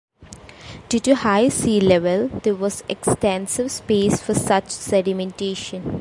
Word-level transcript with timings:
Due 0.89 0.97
to 0.99 1.11
the 1.11 1.13
high 1.15 1.47
sea 1.47 1.79
level 1.79 2.27
there 2.39 2.55
was 2.55 2.83
extensive 2.89 3.69
space 3.71 4.19
for 4.19 4.33
such 4.33 4.65
sedimentation. 4.71 5.83